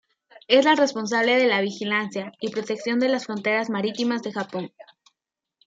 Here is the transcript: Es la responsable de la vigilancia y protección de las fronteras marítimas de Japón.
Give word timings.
Es 0.47 0.65
la 0.65 0.73
responsable 0.73 1.35
de 1.35 1.45
la 1.45 1.61
vigilancia 1.61 2.31
y 2.39 2.49
protección 2.49 2.99
de 2.99 3.07
las 3.07 3.27
fronteras 3.27 3.69
marítimas 3.69 4.23
de 4.23 4.31
Japón. 4.33 4.71